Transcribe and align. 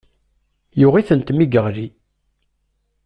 Yuɣ-itent 0.79 1.33
mi 1.33 1.45
yeɣli. 1.47 1.87